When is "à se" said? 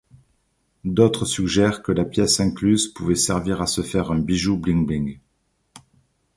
3.61-3.81